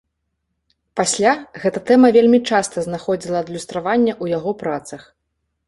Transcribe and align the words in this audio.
Пасля 0.99 1.33
гэта 1.65 1.83
тэма 1.91 2.09
вельмі 2.17 2.39
часта 2.53 2.75
знаходзіла 2.87 3.39
адлюстраванне 3.45 4.13
ў 4.23 4.35
яго 4.37 4.59
працах. 4.67 5.09